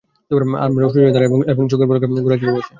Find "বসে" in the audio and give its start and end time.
2.55-2.69